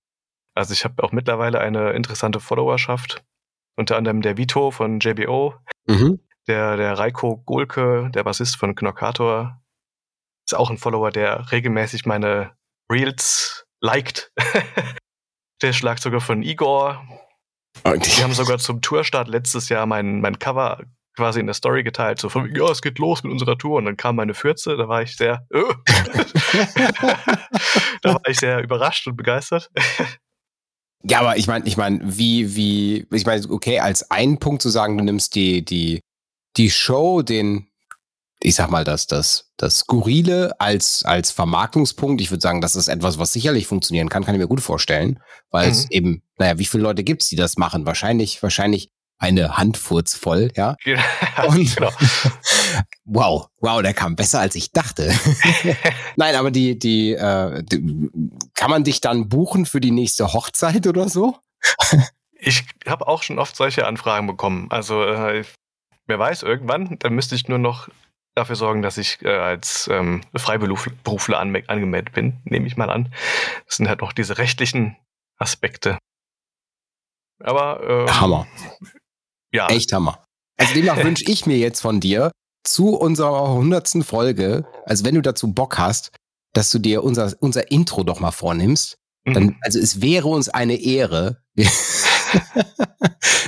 [0.54, 3.24] Also ich habe auch mittlerweile eine interessante Followerschaft.
[3.76, 5.54] Unter anderem der Vito von JBO,
[5.86, 6.20] Mhm.
[6.48, 9.62] der, der Reiko Golke, der Bassist von Knockator,
[10.46, 12.56] ist auch ein Follower, der regelmäßig meine
[12.90, 14.32] Reels liked.
[15.62, 17.02] der Schlagzeuger von Igor.
[17.86, 20.84] Die haben sogar zum Tourstart letztes Jahr mein, mein Cover
[21.18, 23.78] quasi in der Story geteilt, so von, ja, es geht los mit unserer Tour.
[23.78, 25.62] Und dann kam meine Fürze, da war ich sehr, äh.
[28.02, 29.68] da war ich sehr überrascht und begeistert.
[31.02, 34.68] Ja, aber ich meine, ich meine, wie, wie, ich meine, okay, als einen Punkt zu
[34.68, 36.00] sagen, du nimmst die, die,
[36.56, 37.66] die Show, den,
[38.40, 42.20] ich sag mal, das, das, das Skurrile als, als Vermarktungspunkt.
[42.20, 45.20] Ich würde sagen, das ist etwas, was sicherlich funktionieren kann, kann ich mir gut vorstellen.
[45.50, 45.72] Weil Mhm.
[45.72, 47.86] es eben, naja, wie viele Leute gibt's, die das machen?
[47.86, 50.76] Wahrscheinlich, wahrscheinlich eine Handfurz voll, ja.
[51.46, 51.90] Und- genau.
[53.10, 55.10] Wow, wow, der kam besser als ich dachte.
[56.16, 58.10] Nein, aber die, die, äh, die,
[58.54, 61.38] kann man dich dann buchen für die nächste Hochzeit oder so?
[62.38, 64.66] Ich habe auch schon oft solche Anfragen bekommen.
[64.70, 65.42] Also, äh,
[66.06, 67.88] wer weiß, irgendwann, dann müsste ich nur noch
[68.34, 73.10] dafür sorgen, dass ich äh, als ähm, Freiberufler anme- angemeldet bin, nehme ich mal an.
[73.66, 74.96] Das sind halt noch diese rechtlichen
[75.38, 75.96] Aspekte.
[77.42, 78.46] Aber äh, Hammer.
[79.52, 80.22] Ja, Echt Hammer.
[80.56, 82.32] Also demnach wünsche ich mir jetzt von dir
[82.64, 86.10] zu unserer hundertsten Folge, also wenn du dazu Bock hast,
[86.52, 88.96] dass du dir unser, unser Intro doch mal vornimmst.
[89.24, 89.56] Dann, mhm.
[89.60, 91.42] also es wäre uns eine Ehre,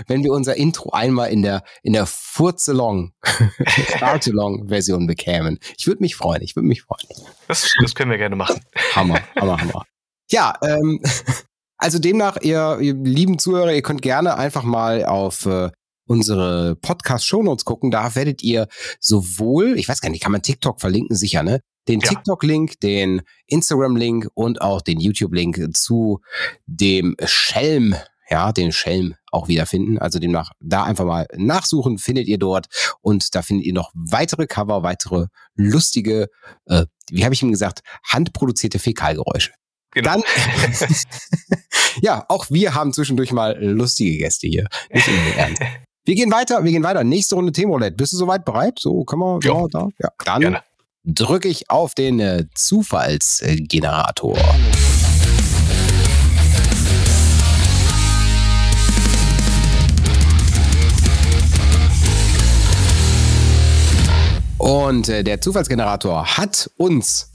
[0.06, 3.12] wenn wir unser Intro einmal in der, in der Furzelong,
[3.96, 5.58] Startelong-Version bekämen.
[5.78, 7.06] Ich würde mich freuen, ich würde mich freuen.
[7.48, 8.60] das, das können wir gerne machen.
[8.94, 9.84] Hammer, Hammer, Hammer.
[10.30, 11.00] Ja, ähm,
[11.78, 15.70] also demnach, ihr, ihr lieben Zuhörer, ihr könnt gerne einfach mal auf äh,
[16.10, 17.92] unsere Podcast-Shownotes gucken.
[17.92, 18.66] Da werdet ihr
[18.98, 21.60] sowohl, ich weiß gar nicht, kann man TikTok verlinken, sicher, ne?
[21.86, 22.08] Den Ja.
[22.08, 26.20] TikTok-Link, den Instagram-Link und auch den YouTube-Link zu
[26.66, 27.94] dem Schelm,
[28.28, 29.98] ja, den Schelm auch wiederfinden.
[29.98, 32.66] Also demnach da einfach mal nachsuchen, findet ihr dort.
[33.02, 36.26] Und da findet ihr noch weitere Cover, weitere lustige,
[36.66, 39.52] äh, wie habe ich ihm gesagt, handproduzierte Fäkalgeräusche.
[39.92, 40.14] Genau.
[40.14, 40.22] Dann,
[42.02, 44.66] ja, auch wir haben zwischendurch mal lustige Gäste hier.
[44.92, 45.62] Nicht immer ernst.
[46.04, 47.04] Wir gehen weiter, wir gehen weiter.
[47.04, 47.94] Nächste Runde Themenroulette.
[47.96, 48.78] Bist du soweit bereit?
[48.78, 49.66] So, können wir, Ja.
[49.70, 50.08] da, ja.
[50.24, 50.62] Dann Gerne.
[51.04, 54.38] drücke ich auf den äh, Zufallsgenerator.
[64.58, 67.30] Und äh, der Zufallsgenerator hat uns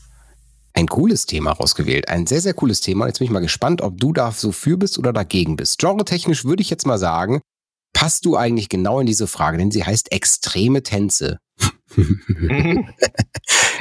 [0.74, 2.10] ein cooles Thema rausgewählt.
[2.10, 3.08] Ein sehr, sehr cooles Thema.
[3.08, 5.80] Jetzt bin ich mal gespannt, ob du da so für bist oder dagegen bist.
[5.80, 7.42] Genre-technisch würde ich jetzt mal sagen,
[7.96, 11.40] passt du eigentlich genau in diese Frage, denn sie heißt extreme Tänze.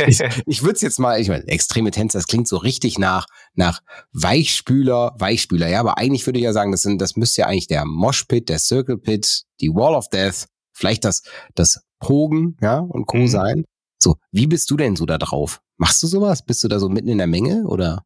[0.06, 3.26] Ich, ich würde es jetzt mal, ich meine, extreme Tänze, das klingt so richtig nach,
[3.54, 3.80] nach
[4.12, 5.68] Weichspüler, Weichspüler.
[5.68, 8.48] Ja, aber eigentlich würde ich ja sagen, das sind, das müsste ja eigentlich der Moshpit,
[8.48, 11.22] der Circle Pit, die Wall of Death, vielleicht das,
[11.54, 13.18] das Pogen, ja, und Co.
[13.18, 13.28] Mhm.
[13.28, 13.64] sein.
[13.98, 15.60] So, wie bist du denn so da drauf?
[15.76, 16.44] Machst du sowas?
[16.44, 18.04] Bist du da so mitten in der Menge oder?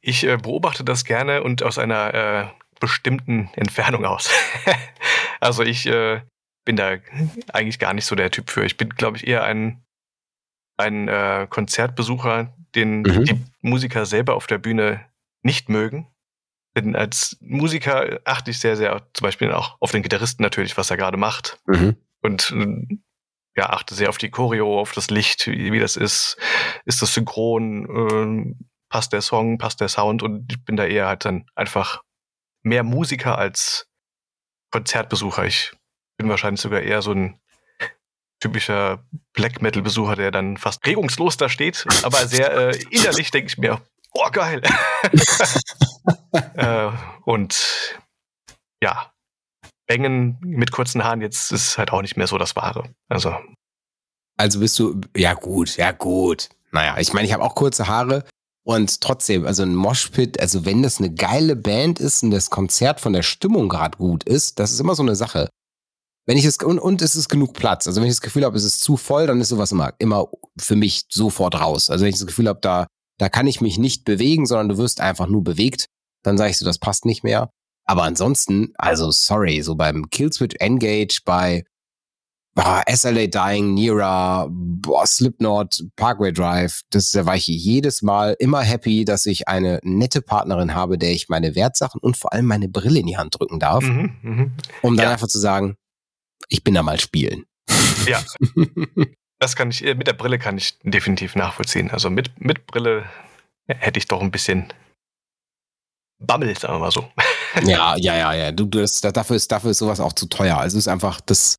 [0.00, 2.46] Ich äh, beobachte das gerne und aus einer äh,
[2.80, 4.30] bestimmten Entfernung aus.
[5.40, 6.22] also ich äh,
[6.64, 6.96] bin da
[7.52, 8.64] eigentlich gar nicht so der Typ für.
[8.64, 9.84] Ich bin, glaube ich, eher ein,
[10.76, 13.24] ein äh, Konzertbesucher, den Mhm.
[13.24, 15.06] die Musiker selber auf der Bühne
[15.42, 16.08] nicht mögen.
[16.76, 20.90] Denn als Musiker achte ich sehr, sehr zum Beispiel auch auf den Gitarristen natürlich, was
[20.90, 21.58] er gerade macht.
[21.66, 21.96] Mhm.
[22.22, 22.98] Und äh,
[23.56, 26.36] ja, achte sehr auf die Choreo, auf das Licht, wie, wie das ist.
[26.84, 27.86] Ist das synchron?
[27.88, 30.22] Ähm, passt der Song, passt der Sound?
[30.22, 32.02] Und ich bin da eher halt dann einfach
[32.62, 33.86] mehr Musiker als
[34.72, 35.44] Konzertbesucher.
[35.44, 35.72] Ich
[36.18, 37.40] bin wahrscheinlich sogar eher so ein
[38.40, 43.48] typischer Black Metal Besucher, der dann fast regungslos da steht, aber sehr äh, innerlich denke
[43.48, 43.80] ich mir,
[44.12, 44.62] oh geil.
[46.54, 46.90] äh,
[47.24, 48.00] und
[48.82, 49.12] ja,
[49.86, 52.94] Bängen mit kurzen Haaren jetzt ist halt auch nicht mehr so das Wahre.
[53.08, 53.36] Also
[54.38, 56.48] Also bist du, ja gut, ja gut.
[56.72, 58.24] Naja, ich meine, ich habe auch kurze Haare
[58.70, 63.00] und trotzdem, also ein Moshpit, also wenn das eine geile Band ist und das Konzert
[63.00, 65.48] von der Stimmung gerade gut ist, das ist immer so eine Sache.
[66.24, 67.88] Wenn ich es, und, und es ist genug Platz.
[67.88, 70.28] Also wenn ich das Gefühl habe, es ist zu voll, dann ist sowas immer, immer
[70.56, 71.90] für mich sofort raus.
[71.90, 72.86] Also wenn ich das Gefühl habe, da,
[73.18, 75.86] da kann ich mich nicht bewegen, sondern du wirst einfach nur bewegt,
[76.22, 77.50] dann sage ich so, das passt nicht mehr.
[77.86, 81.64] Aber ansonsten, also sorry, so beim Killswitch Engage, bei
[82.56, 88.62] ah, SLA Dying, Nira, boah, Slipknot, Parkway Drive, das da war ich jedes Mal immer
[88.62, 92.68] happy, dass ich eine nette Partnerin habe, der ich meine Wertsachen und vor allem meine
[92.68, 94.52] Brille in die Hand drücken darf, mhm, mhm.
[94.82, 95.12] um dann ja.
[95.12, 95.76] einfach zu sagen,
[96.48, 97.44] ich bin da mal spielen.
[98.06, 98.22] ja,
[99.38, 101.90] das kann ich, äh, mit der Brille kann ich definitiv nachvollziehen.
[101.90, 103.04] Also mit, mit Brille
[103.66, 104.72] hätte ich doch ein bisschen
[106.18, 107.08] Bammel, sagen wir mal so.
[107.64, 108.52] ja, ja, ja, ja.
[108.52, 110.58] Du, du das, dafür, ist, dafür ist sowas auch zu teuer.
[110.58, 111.56] Also es ist einfach das,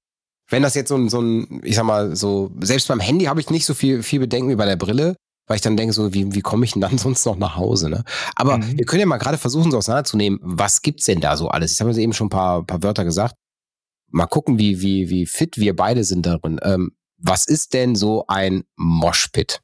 [0.52, 3.40] wenn das jetzt so ein, so ein, ich sag mal, so, selbst beim Handy habe
[3.40, 5.16] ich nicht so viel, viel Bedenken wie bei der Brille,
[5.48, 7.90] weil ich dann denke, so, wie, wie komme ich denn dann sonst noch nach Hause?
[7.90, 8.04] Ne?
[8.36, 8.78] Aber mhm.
[8.78, 11.74] wir können ja mal gerade versuchen, so auseinanderzunehmen, was gibt's denn da so alles?
[11.74, 13.36] Ich habe eben schon ein paar, paar Wörter gesagt.
[14.10, 16.60] Mal gucken, wie, wie, wie fit wir beide sind darin.
[16.64, 19.62] Ähm, was ist denn so ein Moshpit?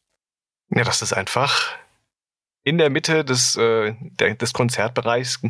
[0.70, 1.76] Ja, das ist einfach
[2.64, 5.42] in der Mitte des, äh, der, des Konzertbereichs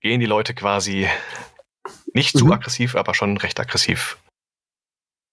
[0.00, 1.08] gehen die Leute quasi
[2.14, 2.52] nicht zu mhm.
[2.52, 4.18] aggressiv, aber schon recht aggressiv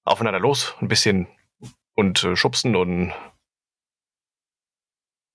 [0.06, 1.28] aufeinander los, ein bisschen
[1.96, 3.14] und äh, schubsen und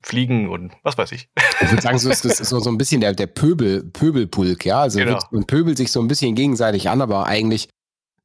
[0.02, 1.28] fliegen und was weiß ich.
[1.60, 4.80] Ich würde sagen, so ist das so, so ein bisschen der, der Pöbel, Pöbelpulk, ja.
[4.80, 5.18] Also genau.
[5.30, 7.68] man pöbelt sich so ein bisschen gegenseitig an, aber eigentlich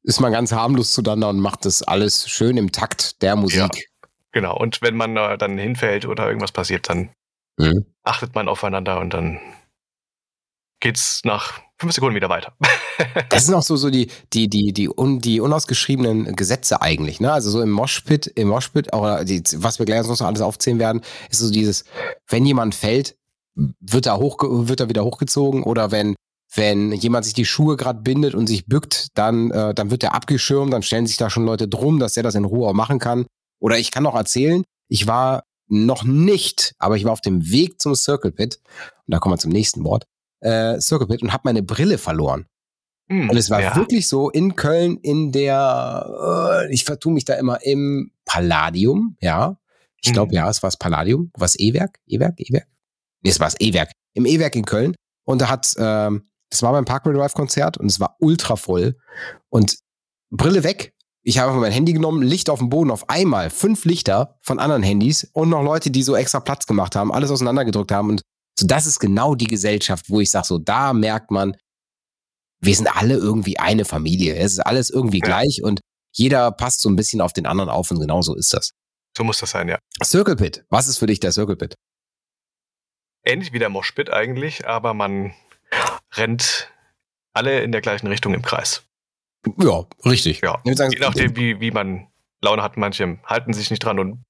[0.02, 3.58] ist man ganz harmlos zueinander und macht das alles schön im Takt der Musik.
[3.58, 3.68] Ja,
[4.32, 4.56] genau.
[4.56, 7.10] Und wenn man äh, dann hinfällt oder irgendwas passiert, dann
[7.58, 7.86] mhm.
[8.02, 9.40] achtet man aufeinander und dann
[10.80, 12.52] geht's nach fünf Sekunden wieder weiter.
[13.30, 17.32] das sind auch so, so die, die, die, die, un, die unausgeschriebenen Gesetze eigentlich, ne?
[17.32, 21.02] Also so im Moshpit, im Moshpit, auch die, was wir gleich noch alles aufzählen werden,
[21.30, 21.84] ist so dieses,
[22.28, 23.16] wenn jemand fällt,
[23.54, 26.14] wird er hoch, wird er wieder hochgezogen oder wenn,
[26.54, 30.14] wenn jemand sich die Schuhe gerade bindet und sich bückt, dann, äh, dann wird er
[30.14, 32.98] abgeschirmt, dann stellen sich da schon Leute drum, dass er das in Ruhe auch machen
[32.98, 33.26] kann.
[33.60, 37.80] Oder ich kann noch erzählen, ich war noch nicht, aber ich war auf dem Weg
[37.80, 38.60] zum Circle Pit,
[39.06, 40.04] und da kommen wir zum nächsten Wort,
[40.40, 42.46] äh, Circle Pit und habe meine Brille verloren.
[43.08, 43.76] Mm, und es war ja.
[43.76, 49.56] wirklich so in Köln in der, äh, ich vertue mich da immer im Palladium, ja.
[50.02, 50.36] Ich glaube, mm.
[50.36, 51.30] ja, es war das Palladium.
[51.36, 51.98] Was E-Werk?
[52.06, 52.40] E-Werk?
[52.40, 52.66] E-Werk?
[53.22, 53.90] Nee, es war das E-Werk.
[54.14, 54.94] Im E-Werk in Köln.
[55.24, 58.96] Und da hat, ähm, das war beim Parkway Drive Konzert und es war ultra voll.
[59.50, 59.76] Und
[60.30, 60.94] Brille weg.
[61.22, 64.82] Ich habe mein Handy genommen, Licht auf dem Boden, auf einmal fünf Lichter von anderen
[64.82, 68.22] Handys und noch Leute, die so extra Platz gemacht haben, alles auseinandergedrückt haben und
[68.60, 71.56] so, das ist genau die Gesellschaft, wo ich sage, so, da merkt man,
[72.60, 74.36] wir sind alle irgendwie eine Familie.
[74.36, 75.80] Es ist alles irgendwie gleich und
[76.12, 78.72] jeder passt so ein bisschen auf den anderen auf und genau so ist das.
[79.16, 79.78] So muss das sein, ja.
[80.04, 80.64] Circle Pit.
[80.68, 81.74] Was ist für dich der Circle Pit?
[83.24, 85.34] Ähnlich wie der Moshpit eigentlich, aber man
[86.12, 86.70] rennt
[87.32, 88.82] alle in der gleichen Richtung im Kreis.
[89.58, 90.42] Ja, richtig.
[90.42, 90.60] Ja.
[90.74, 92.08] Sagen, Je nachdem, wie, wie man
[92.42, 94.22] Laune hat, manche halten sich nicht dran und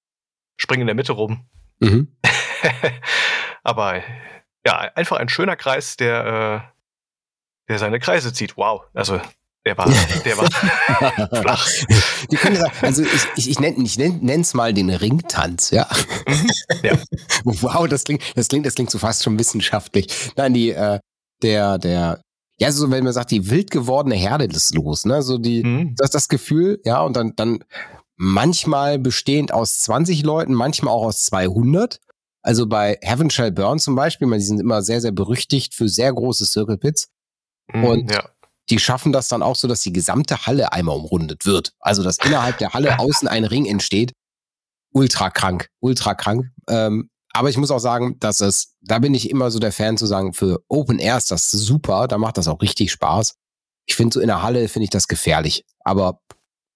[0.57, 1.49] springen in der Mitte rum.
[1.81, 2.17] Mhm.
[3.63, 4.03] Aber
[4.65, 8.57] ja, einfach ein schöner Kreis, der, äh, der seine Kreise zieht.
[8.57, 8.83] Wow.
[8.95, 9.21] Also
[9.67, 9.87] der war,
[10.25, 11.69] der war flach.
[12.31, 15.87] Die können sagen, also ich, ich, ich nenne ich nenn, es mal den Ringtanz, ja.
[16.27, 16.51] Mhm.
[16.83, 16.99] ja.
[17.45, 20.33] Wow, das klingt, das klingt, das klingt so fast schon wissenschaftlich.
[20.37, 20.99] Nein, die, äh,
[21.43, 22.23] der, der,
[22.59, 25.23] ja, so wenn man sagt, die wild gewordene Herde ist los, ne?
[25.23, 25.95] So die, mhm.
[25.97, 27.65] das das Gefühl, ja, und dann, dann
[28.17, 32.01] manchmal bestehend aus 20 Leuten, manchmal auch aus 200.
[32.43, 36.13] Also bei Heaven Shall Burn zum Beispiel, die sind immer sehr, sehr berüchtigt für sehr
[36.13, 37.09] große Circle Pits.
[37.73, 38.29] Mm, und ja.
[38.71, 41.75] die schaffen das dann auch so, dass die gesamte Halle einmal umrundet wird.
[41.81, 44.13] Also, dass innerhalb der Halle außen ein Ring entsteht.
[44.93, 46.47] Ultra krank, ultra krank.
[46.69, 49.97] Ähm, aber ich muss auch sagen, dass es, da bin ich immer so der Fan
[49.97, 53.37] zu sagen, für Open Air ist das super, da macht das auch richtig Spaß.
[53.87, 55.65] Ich finde so in der Halle finde ich das gefährlich.
[55.85, 56.21] Aber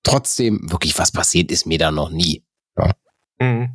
[0.05, 2.45] trotzdem, wirklich was passiert ist mir da noch nie.
[2.79, 2.93] Ja.
[3.41, 3.71] Mhm.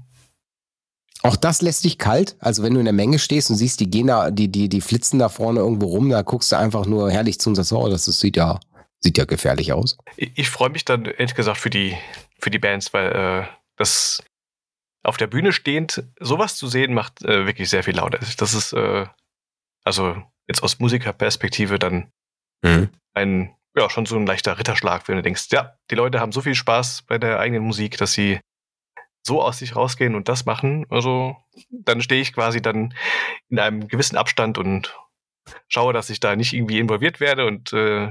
[1.22, 2.36] Auch das lässt dich kalt.
[2.40, 4.82] Also wenn du in der Menge stehst und siehst, die gehen da, die, die, die
[4.82, 7.90] flitzen da vorne irgendwo rum, da guckst du einfach nur herrlich zu und sagst, oh,
[7.90, 8.60] das sieht ja,
[9.00, 9.98] sieht ja gefährlich aus.
[10.16, 11.98] Ich, ich freue mich dann ehrlich gesagt für die,
[12.40, 14.24] für die Bands, weil äh, das
[15.04, 18.20] auf der Bühne stehend sowas zu sehen macht äh, wirklich sehr viel Laune.
[18.38, 19.06] Das ist äh,
[19.84, 22.12] also jetzt aus Musikerperspektive dann
[22.62, 22.90] mhm.
[23.14, 26.42] ein ja schon so ein leichter Ritterschlag, wenn du denkst, ja, die Leute haben so
[26.42, 28.40] viel Spaß bei der eigenen Musik, dass sie
[29.26, 30.86] so aus sich rausgehen und das machen.
[30.90, 31.36] Also
[31.70, 32.94] dann stehe ich quasi dann
[33.50, 34.96] in einem gewissen Abstand und
[35.68, 38.10] schaue, dass ich da nicht irgendwie involviert werde und äh,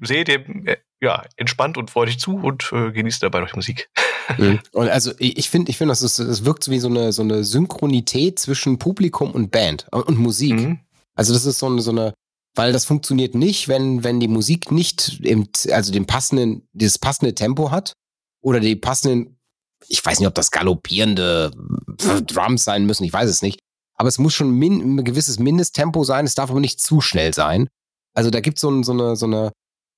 [0.00, 3.90] sehe dem äh, ja entspannt und freudig zu und äh, genieße dabei noch die Musik.
[4.38, 4.60] Mhm.
[4.72, 8.38] Und also ich finde, ich finde, das, das wirkt wie so eine so eine Synchronität
[8.38, 10.54] zwischen Publikum und Band und, und Musik.
[10.54, 10.78] Mhm.
[11.16, 12.14] Also das ist so eine, so eine
[12.54, 17.34] weil das funktioniert nicht, wenn, wenn die Musik nicht im, also den passenden, dieses passende
[17.34, 17.94] Tempo hat
[18.42, 19.38] oder die passenden
[19.88, 21.50] ich weiß nicht, ob das galoppierende
[22.26, 23.60] Drums sein müssen, ich weiß es nicht.
[23.94, 27.34] Aber es muss schon min, ein gewisses Mindesttempo sein, es darf aber nicht zu schnell
[27.34, 27.68] sein.
[28.14, 29.52] Also da gibt so es so eine, so eine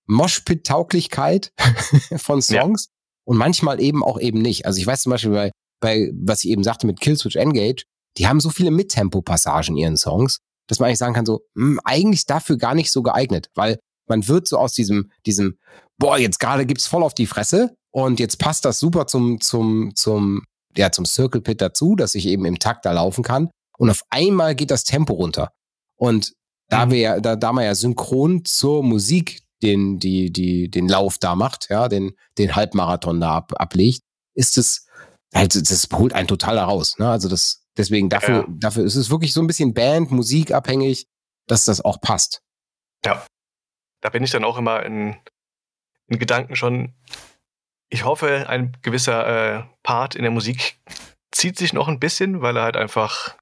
[0.07, 1.53] Moshpit-Tauglichkeit
[2.17, 2.93] von Songs ja.
[3.25, 4.67] und manchmal eben auch eben nicht.
[4.67, 7.85] Also ich weiß zum Beispiel bei, bei was ich eben sagte mit Killswitch Engage,
[8.17, 11.67] die haben so viele Mittempo-Passagen in ihren Songs, dass man eigentlich sagen kann, so, mh,
[11.67, 15.59] hm, eigentlich dafür gar nicht so geeignet, weil man wird so aus diesem, diesem,
[15.99, 19.95] boah, jetzt gerade gibt's voll auf die Fresse und jetzt passt das super zum, zum,
[19.95, 20.43] zum,
[20.77, 23.51] ja, zum Circle Pit dazu, dass ich eben im Takt da laufen kann.
[23.79, 25.51] und auf einmal geht das Tempo runter.
[25.97, 26.33] Und
[26.69, 26.91] da Mhm.
[26.93, 31.69] wir, da, da man ja synchron zur Musik den, die, die, den Lauf da macht,
[31.71, 34.01] ja, den, den Halbmarathon da ab, ablegt,
[34.35, 34.87] ist es,
[35.35, 37.09] halt, das holt einen total heraus, ne?
[37.09, 38.47] Also das, deswegen dafür, Ja.
[38.49, 41.07] dafür ist es wirklich so ein bisschen Band, Musik abhängig,
[41.49, 42.41] dass das auch passt.
[43.03, 45.17] Da bin ich dann auch immer in,
[46.09, 46.95] in Gedanken schon.
[47.95, 50.81] Ich hoffe, ein gewisser äh, Part in der Musik
[51.31, 53.37] zieht sich noch ein bisschen, weil er halt einfach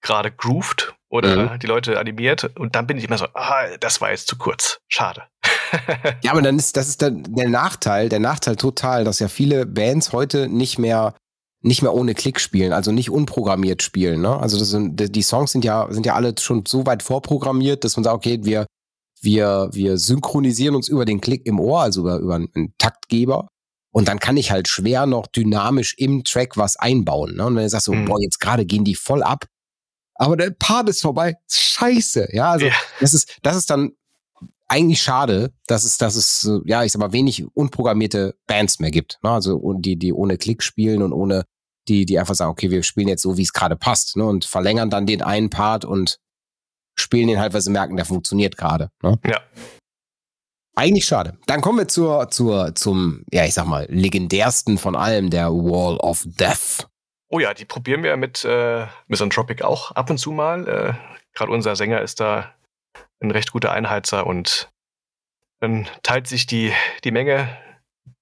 [0.00, 2.56] gerade grooved oder die Leute animiert.
[2.56, 4.78] Und dann bin ich immer so, ah, das war jetzt zu kurz.
[4.86, 5.24] Schade.
[6.22, 9.66] Ja, aber dann ist, das ist dann der Nachteil, der Nachteil total, dass ja viele
[9.66, 11.16] Bands heute nicht mehr,
[11.60, 14.38] nicht mehr ohne Klick spielen, also nicht unprogrammiert spielen, ne?
[14.38, 18.04] Also sind, die Songs sind ja, sind ja alle schon so weit vorprogrammiert, dass man
[18.04, 18.66] sagt, okay, wir,
[19.20, 23.48] wir, wir synchronisieren uns über den Klick im Ohr, also über, über einen Taktgeber.
[23.94, 27.36] Und dann kann ich halt schwer noch dynamisch im Track was einbauen.
[27.36, 27.46] Ne?
[27.46, 28.06] Und wenn du sagst so, Mhm.
[28.06, 29.46] boah, jetzt gerade gehen die voll ab,
[30.16, 31.36] aber der Part ist vorbei.
[31.48, 32.28] Scheiße.
[32.32, 32.72] Ja, also Ja.
[32.98, 33.92] das ist, das ist dann
[34.66, 38.90] eigentlich schade, dass es, dass es, äh, ja, ich sag mal, wenig unprogrammierte Bands mehr
[38.90, 39.20] gibt.
[39.22, 39.30] Ne?
[39.30, 41.44] Also und die, die ohne Klick spielen und ohne,
[41.86, 44.24] die, die einfach sagen, okay, wir spielen jetzt so, wie es gerade passt, ne?
[44.24, 46.18] Und verlängern dann den einen Part und
[46.96, 48.90] spielen den halt, weil sie merken, der funktioniert gerade.
[49.02, 49.18] Ne?
[49.24, 49.40] Ja.
[50.76, 51.38] Eigentlich schade.
[51.46, 55.96] Dann kommen wir zur, zur, zum, ja, ich sag mal, legendärsten von allem, der Wall
[55.98, 56.88] of Death.
[57.28, 60.68] Oh ja, die probieren wir mit äh, Misanthropic auch ab und zu mal.
[60.68, 60.94] Äh,
[61.34, 62.52] Gerade unser Sänger ist da
[63.20, 64.70] ein recht guter Einheizer und
[65.60, 66.72] dann teilt sich die,
[67.04, 67.48] die Menge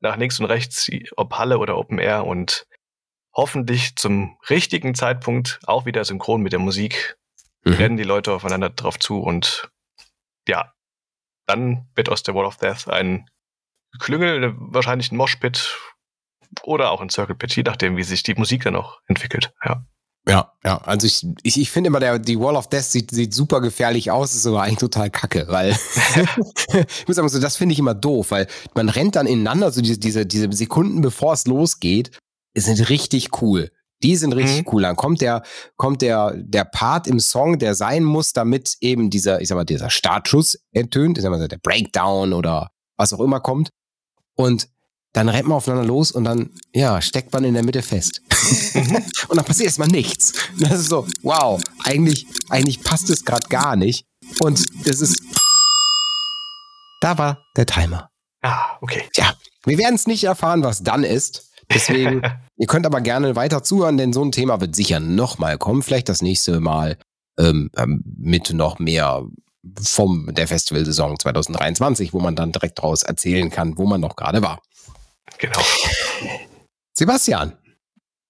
[0.00, 2.66] nach links und rechts, ob Halle oder Open Air und
[3.34, 7.16] hoffentlich zum richtigen Zeitpunkt auch wieder synchron mit der Musik
[7.64, 7.72] Mhm.
[7.74, 9.70] rennen die Leute aufeinander drauf zu und
[10.48, 10.71] ja,
[11.52, 13.28] dann wird aus der Wall of Death ein
[14.00, 15.76] Klüngel, wahrscheinlich ein Moshpit
[16.62, 19.52] oder auch ein Circle Pit, je nachdem, wie sich die Musik dann auch entwickelt.
[19.64, 19.84] Ja.
[20.28, 23.34] Ja, ja, also ich, ich, ich finde immer, der, die Wall of Death sieht, sieht
[23.34, 25.70] super gefährlich aus, ist aber eigentlich total kacke, weil
[26.72, 29.80] ich muss sagen, so, das finde ich immer doof, weil man rennt dann ineinander, so
[29.80, 32.16] diese, diese, diese Sekunden, bevor es losgeht,
[32.54, 33.72] sind richtig cool.
[34.02, 34.68] Die sind richtig Mhm.
[34.72, 34.82] cool.
[34.82, 35.42] Dann kommt der,
[35.76, 39.64] kommt der, der Part im Song, der sein muss, damit eben dieser, ich sag mal,
[39.64, 43.70] dieser Startschuss ertönt, ich sag mal, der Breakdown oder was auch immer kommt.
[44.34, 44.68] Und
[45.14, 48.22] dann rennt man aufeinander los und dann, ja, steckt man in der Mitte fest.
[49.28, 50.32] und dann passiert erstmal nichts.
[50.54, 54.06] Und das ist so, wow, eigentlich, eigentlich passt es gerade gar nicht.
[54.40, 55.20] Und das ist,
[57.00, 58.08] da war der Timer.
[58.42, 59.04] Ah, okay.
[59.12, 59.34] Tja,
[59.64, 61.50] wir werden es nicht erfahren, was dann ist.
[61.72, 62.22] Deswegen,
[62.62, 65.82] ihr könnt aber gerne weiter zuhören, denn so ein Thema wird sicher nochmal kommen.
[65.82, 66.96] Vielleicht das nächste Mal
[67.36, 69.24] ähm, ähm, mit noch mehr
[69.80, 74.42] vom der Festivalsaison 2023, wo man dann direkt daraus erzählen kann, wo man noch gerade
[74.42, 74.62] war.
[75.38, 75.58] Genau.
[76.96, 77.54] Sebastian,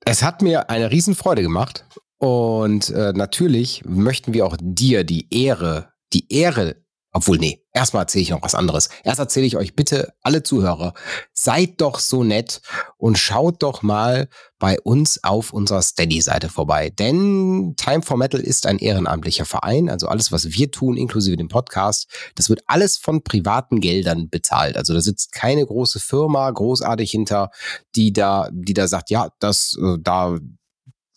[0.07, 1.85] es hat mir eine Riesenfreude gemacht
[2.17, 6.82] und äh, natürlich möchten wir auch dir die Ehre, die Ehre,
[7.13, 8.89] obwohl nee, erstmal erzähle ich noch was anderes.
[9.05, 10.95] Erst erzähle ich euch bitte, alle Zuhörer,
[11.35, 12.63] seid doch so nett
[12.97, 16.89] und schaut doch mal bei uns auf unserer Steady-Seite vorbei.
[16.89, 19.91] Denn Time for Metal ist ein ehrenamtlicher Verein.
[19.91, 24.79] Also alles, was wir tun, inklusive dem Podcast, das wird alles von privaten Geldern bezahlt.
[24.79, 27.51] Also da sitzt keine große Firma großartig hinter,
[27.95, 30.39] die da, die da sagt, ja, das, äh, da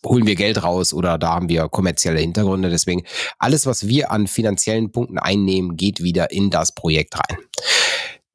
[0.08, 2.70] holen wir Geld raus oder da haben wir kommerzielle Hintergründe.
[2.70, 3.02] Deswegen
[3.38, 7.38] alles, was wir an finanziellen Punkten einnehmen, geht wieder in das Projekt rein.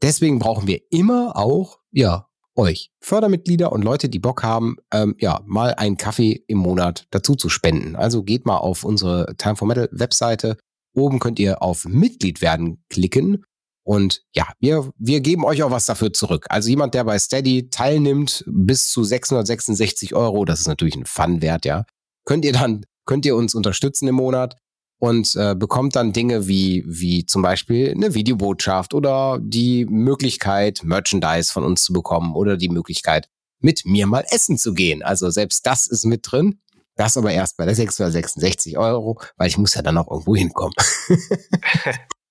[0.01, 5.41] Deswegen brauchen wir immer auch, ja, euch, Fördermitglieder und Leute, die Bock haben, ähm, ja,
[5.45, 7.95] mal einen Kaffee im Monat dazu zu spenden.
[7.95, 10.57] Also geht mal auf unsere Time for Metal Webseite.
[10.93, 13.43] Oben könnt ihr auf Mitglied werden klicken.
[13.83, 16.45] Und ja, wir, wir geben euch auch was dafür zurück.
[16.49, 21.65] Also jemand, der bei Steady teilnimmt, bis zu 666 Euro, das ist natürlich ein Fun-Wert,
[21.65, 21.85] ja,
[22.25, 24.57] könnt ihr dann, könnt ihr uns unterstützen im Monat
[24.99, 31.51] und äh, bekommt dann Dinge wie, wie zum Beispiel eine Videobotschaft oder die Möglichkeit, Merchandise
[31.51, 33.27] von uns zu bekommen oder die Möglichkeit,
[33.59, 35.01] mit mir mal essen zu gehen.
[35.01, 36.59] Also selbst das ist mit drin.
[36.95, 40.75] Das aber erst bei der 666 Euro, weil ich muss ja dann auch irgendwo hinkommen.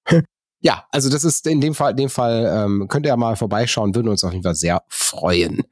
[0.60, 3.36] ja, also das ist in dem Fall, in dem Fall ähm, könnt ihr ja mal
[3.36, 5.62] vorbeischauen, würden uns auf jeden Fall sehr freuen.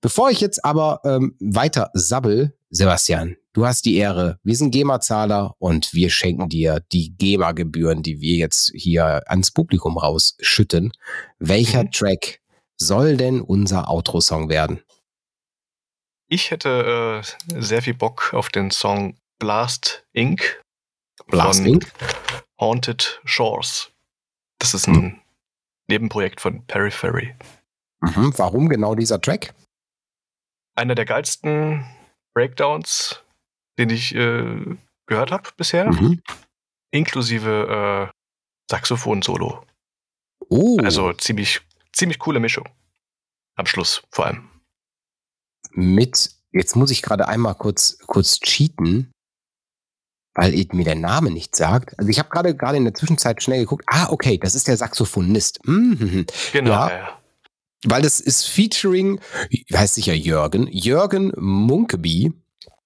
[0.00, 4.38] Bevor ich jetzt aber ähm, weiter sabbel, Sebastian, du hast die Ehre.
[4.44, 9.98] Wir sind GEMA-Zahler und wir schenken dir die GEMA-Gebühren, die wir jetzt hier ans Publikum
[9.98, 10.92] rausschütten.
[11.38, 11.90] Welcher Mhm.
[11.90, 12.40] Track
[12.76, 14.82] soll denn unser Outro-Song werden?
[16.28, 20.62] Ich hätte äh, sehr viel Bock auf den Song Blast Inc.
[21.26, 21.92] Blast von Inc?
[22.60, 23.90] Haunted Shores.
[24.58, 25.20] Das ist ein
[25.88, 27.34] Nebenprojekt von Periphery.
[28.00, 28.32] Mhm.
[28.36, 29.54] Warum genau dieser Track?
[30.76, 31.84] Einer der geilsten
[32.34, 33.22] Breakdowns,
[33.78, 36.22] den ich äh, gehört habe bisher, Mhm.
[36.92, 38.12] inklusive äh,
[38.70, 39.64] Saxophon-Solo.
[40.50, 41.60] Oh, Also ziemlich,
[41.92, 42.68] ziemlich coole Mischung.
[43.56, 44.48] Am Schluss vor allem.
[45.72, 49.10] mit, jetzt muss ich gerade einmal kurz, kurz cheaten,
[50.38, 51.98] weil mir der Name nicht sagt.
[51.98, 53.84] Also ich habe gerade gerade in der Zwischenzeit schnell geguckt.
[53.88, 55.58] Ah, okay, das ist der Saxophonist.
[55.66, 56.26] Mhm.
[56.52, 56.70] Genau.
[56.70, 57.18] Ja.
[57.84, 59.20] Weil das ist featuring,
[59.72, 62.32] heißt sicher Jürgen, Jürgen Munkeby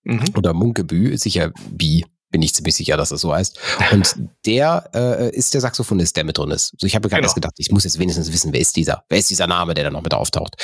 [0.04, 0.24] Mhm.
[0.36, 3.56] oder Munkebü, sicher Bi, bin ich ziemlich sicher, dass das so heißt.
[3.92, 6.74] Und der äh, ist der Saxophonist, der mit drin ist.
[6.78, 7.26] So, ich habe gerade Genau.
[7.26, 9.04] erst gedacht, ich muss jetzt wenigstens wissen, wer ist dieser?
[9.08, 10.56] Wer ist dieser Name, der da noch mit auftaucht?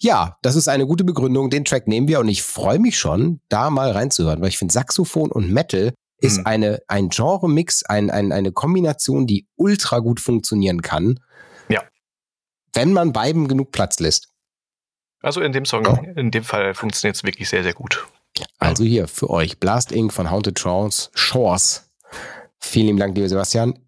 [0.00, 1.48] Ja, das ist eine gute Begründung.
[1.48, 4.74] Den Track nehmen wir und ich freue mich schon, da mal reinzuhören, weil ich finde,
[4.74, 6.46] Saxophon und Metal ist Mhm.
[6.46, 11.20] eine, ein Genre-Mix, ein, ein, eine Kombination, die ultra gut funktionieren kann.
[11.68, 11.82] Ja.
[12.72, 14.28] Wenn man beiden genug Platz lässt.
[15.20, 15.94] Also in dem Song, Ja.
[16.16, 18.06] in dem Fall funktioniert es wirklich sehr, sehr gut.
[18.58, 20.12] Also hier für euch Blast Inc.
[20.12, 21.10] von Haunted Shores.
[21.14, 21.90] Shores.
[22.58, 23.78] Vielen lieben Dank, lieber Sebastian.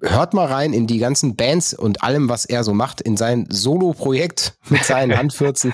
[0.00, 3.46] Hört mal rein in die ganzen Bands und allem, was er so macht, in sein
[3.50, 5.72] Solo-Projekt mit seinen Handfürzen.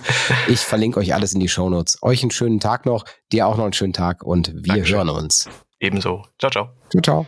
[0.49, 2.03] Ich verlinke euch alles in die Shownotes.
[2.03, 4.97] Euch einen schönen Tag noch, dir auch noch einen schönen Tag und wir Dankeschön.
[4.97, 5.49] hören uns.
[5.79, 6.23] Ebenso.
[6.37, 6.75] Ciao, ciao.
[6.89, 7.27] Ciao, ciao.